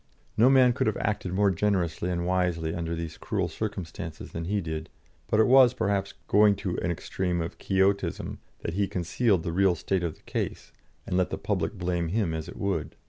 [0.35, 4.59] No man could have acted more generously and wisely under these cruel circumstances than he
[4.59, 4.89] did,
[5.29, 9.75] but it was, perhaps, going to an extreme of Quixotism, that he concealed the real
[9.75, 10.71] state of the case,
[11.05, 12.95] and let the public blame him as it would.